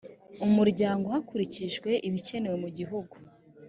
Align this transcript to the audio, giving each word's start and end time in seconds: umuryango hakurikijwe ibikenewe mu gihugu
umuryango 0.45 1.05
hakurikijwe 1.13 1.91
ibikenewe 2.07 2.55
mu 2.63 2.69
gihugu 2.77 3.15